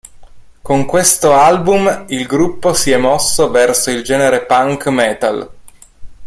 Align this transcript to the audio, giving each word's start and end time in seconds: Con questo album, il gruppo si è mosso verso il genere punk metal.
Con 0.63 0.85
questo 0.87 1.33
album, 1.33 2.05
il 2.07 2.25
gruppo 2.25 2.73
si 2.73 2.89
è 2.89 2.97
mosso 2.97 3.51
verso 3.51 3.91
il 3.91 4.01
genere 4.01 4.47
punk 4.47 4.87
metal. 4.87 5.49